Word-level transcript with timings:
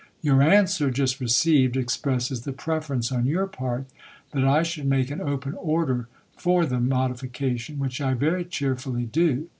Your 0.23 0.41
answer, 0.41 0.89
just 0.89 1.19
received, 1.21 1.77
expresses 1.77 2.41
the 2.41 2.53
preference 2.53 3.11
on 3.11 3.27
your 3.27 3.45
part 3.45 3.85
that 4.31 4.43
I 4.43 4.63
should 4.63 4.85
make 4.87 5.11
an 5.11 5.21
open 5.21 5.53
order 5.53 6.07
for 6.35 6.63
tlie 6.65 6.81
modification, 6.81 7.77
which 7.77 8.01
I 8.01 8.15
very 8.15 8.43
cheerfully 8.43 9.03
do. 9.05 9.47